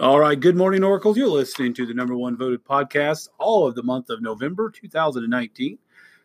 [0.00, 0.38] All right.
[0.38, 1.16] Good morning, Oracles.
[1.16, 5.78] You're listening to the number one voted podcast all of the month of November 2019.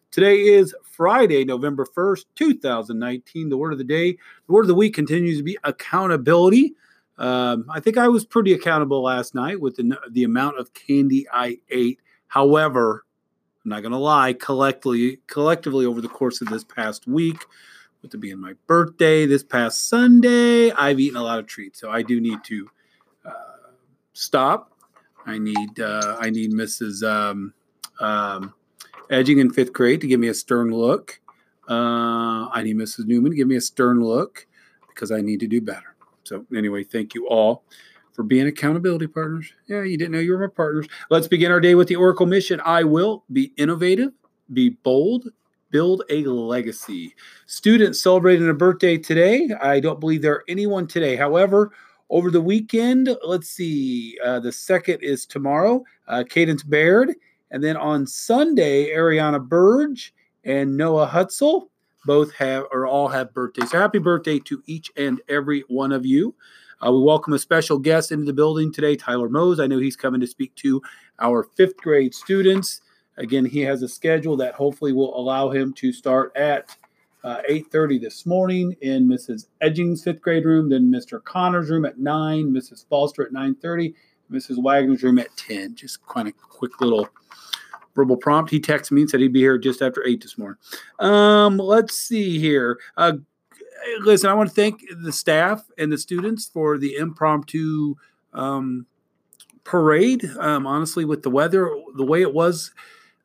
[0.09, 3.49] Today is Friday, November 1st, 2019.
[3.49, 6.73] The word of the day, the word of the week continues to be accountability.
[7.19, 11.27] Um, I think I was pretty accountable last night with the, the amount of candy
[11.31, 11.99] I ate.
[12.25, 13.05] However,
[13.63, 17.45] I'm not going to lie, collectively, collectively over the course of this past week,
[18.01, 21.79] with it being my birthday this past Sunday, I've eaten a lot of treats.
[21.79, 22.67] So I do need to
[24.19, 24.73] stop.
[25.25, 27.07] I need uh, I need Mrs.
[27.07, 27.53] Um,
[27.99, 28.53] um,
[29.09, 31.19] Edging in fifth grade to give me a stern look.
[31.67, 33.05] Uh, I need Mrs.
[33.07, 34.45] Newman to give me a stern look
[34.87, 35.95] because I need to do better.
[36.25, 37.63] So anyway, thank you all
[38.13, 39.51] for being accountability partners.
[39.67, 40.87] Yeah, you didn't know you were my partners.
[41.09, 42.61] Let's begin our day with the Oracle mission.
[42.63, 44.11] I will be innovative,
[44.53, 45.29] be bold,
[45.71, 47.15] build a legacy.
[47.47, 49.49] Students celebrating a birthday today.
[49.59, 51.15] I don't believe there are anyone today.
[51.15, 51.71] However,
[52.09, 57.13] over the weekend, let's see, uh, the second is tomorrow, uh, Cadence Baird.
[57.51, 61.69] And then on Sunday, Ariana Burge and Noah Hutzel
[62.05, 63.71] both have or all have birthdays.
[63.71, 66.33] So happy birthday to each and every one of you.
[66.85, 69.59] Uh, we welcome a special guest into the building today, Tyler Mose.
[69.59, 70.81] I know he's coming to speak to
[71.19, 72.81] our fifth grade students.
[73.17, 76.77] Again, he has a schedule that hopefully will allow him to start at
[77.23, 79.47] uh, 8.30 this morning in Mrs.
[79.61, 81.23] Edging's fifth grade room, then Mr.
[81.23, 82.85] Connor's room at 9, Mrs.
[82.89, 83.93] Foster at 9.30,
[84.31, 84.61] Mrs.
[84.61, 85.75] Wagner's room at 10.
[85.75, 87.09] Just kind of quick little
[87.95, 88.51] verbal prompt.
[88.51, 90.57] He texted me and said he'd be here just after 8 this morning.
[90.99, 92.79] Um, let's see here.
[92.95, 93.13] Uh,
[93.99, 97.95] listen, I want to thank the staff and the students for the impromptu
[98.33, 98.85] um,
[99.63, 100.25] parade.
[100.39, 102.71] Um, honestly, with the weather, the way it was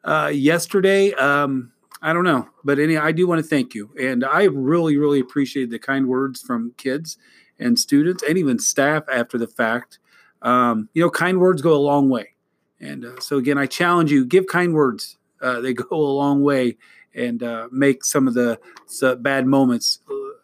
[0.05, 1.73] uh, yesterday, um,
[2.05, 5.21] I don't know, but any, I do want to thank you, and I really, really
[5.21, 7.17] appreciate the kind words from kids
[7.59, 10.01] and students, and even staff after the fact.
[10.43, 12.35] Um, you know, kind words go a long way,
[12.79, 15.17] and uh, so again, I challenge you: give kind words.
[15.41, 16.77] Uh, they go a long way
[17.15, 18.61] and uh, make some of the
[19.21, 20.01] bad moments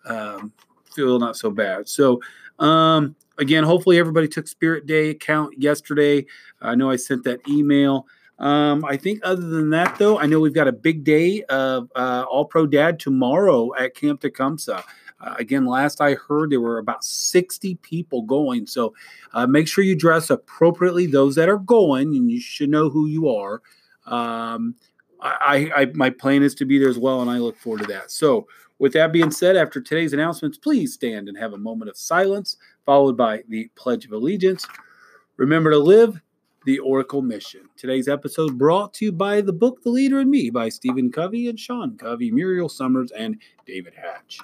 [0.07, 0.55] um,
[0.95, 1.89] feel not so bad.
[1.89, 2.21] So.
[2.59, 6.27] Um, again, hopefully everybody took Spirit Day account yesterday.
[6.61, 8.07] I know I sent that email.
[8.41, 11.91] Um, I think other than that, though, I know we've got a big day of
[11.95, 14.83] uh, All Pro Dad tomorrow at Camp Tecumseh.
[15.21, 18.67] Uh, again, last I heard, there were about 60 people going.
[18.67, 18.95] So
[19.35, 21.05] uh, make sure you dress appropriately.
[21.07, 23.61] Those that are going, and you should know who you are.
[24.07, 24.75] Um,
[25.21, 27.87] I, I, my plan is to be there as well, and I look forward to
[27.89, 28.11] that.
[28.11, 31.99] So, with that being said, after today's announcements, please stand and have a moment of
[31.99, 34.67] silence, followed by the Pledge of Allegiance.
[35.37, 36.19] Remember to live
[36.67, 37.63] the Oracle Mission.
[37.77, 41.49] Today's episode brought to you by the book The Leader in Me by Stephen Covey
[41.49, 44.41] and Sean Covey, Muriel Summers, and David Hatch.